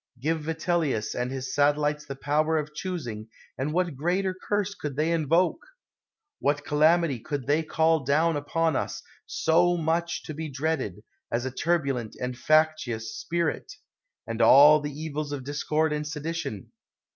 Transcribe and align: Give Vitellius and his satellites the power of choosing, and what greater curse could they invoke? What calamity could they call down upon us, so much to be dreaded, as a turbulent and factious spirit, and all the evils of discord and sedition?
Give 0.19 0.39
Vitellius 0.41 1.13
and 1.13 1.29
his 1.29 1.53
satellites 1.53 2.07
the 2.07 2.15
power 2.15 2.57
of 2.57 2.73
choosing, 2.73 3.27
and 3.55 3.71
what 3.71 3.95
greater 3.95 4.33
curse 4.33 4.73
could 4.73 4.95
they 4.95 5.11
invoke? 5.11 5.59
What 6.39 6.65
calamity 6.65 7.19
could 7.19 7.45
they 7.45 7.61
call 7.61 7.99
down 8.03 8.35
upon 8.35 8.75
us, 8.75 9.03
so 9.27 9.77
much 9.77 10.23
to 10.23 10.33
be 10.33 10.49
dreaded, 10.49 11.03
as 11.31 11.45
a 11.45 11.51
turbulent 11.51 12.15
and 12.19 12.35
factious 12.35 13.15
spirit, 13.15 13.73
and 14.25 14.41
all 14.41 14.79
the 14.81 14.89
evils 14.91 15.31
of 15.31 15.43
discord 15.43 15.93
and 15.93 16.07
sedition? 16.07 16.71